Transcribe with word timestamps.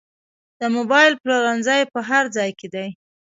د 0.59 0.61
موبایل 0.75 1.13
پلورنځي 1.21 1.81
په 1.93 1.99
هر 2.09 2.23
ځای 2.35 2.49
کې 2.59 2.67
دي 2.73 2.87